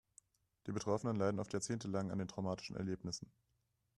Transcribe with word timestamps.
Die 0.65 0.71
Betroffenen 0.71 1.15
leiden 1.15 1.39
oft 1.39 1.53
jahrzehntelang 1.53 2.09
an 2.09 2.17
den 2.17 2.27
traumatischen 2.27 2.75
Erlebnissen. 2.75 3.31